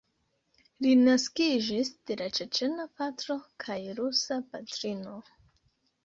[0.83, 5.13] Li naskiĝis de la ĉeĉena patro kaj rusa patrino.